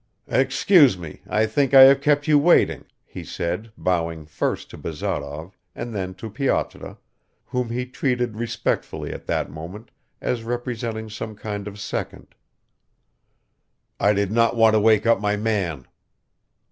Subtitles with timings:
[0.33, 5.59] "Excuse me, I think I have kept you waiting," he said, bowing first to Bazarov
[5.75, 6.97] and then to Pyotr,
[7.45, 12.33] whom he treated respectfully at that moment as representing some kind of second.
[13.99, 15.85] "I did not want to wake up my man."